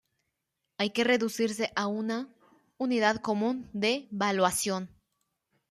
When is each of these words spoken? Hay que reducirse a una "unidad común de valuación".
Hay 0.79 0.89
que 0.93 1.03
reducirse 1.03 1.71
a 1.75 1.85
una 1.85 2.27
"unidad 2.79 3.17
común 3.17 3.69
de 3.71 4.07
valuación". 4.09 4.89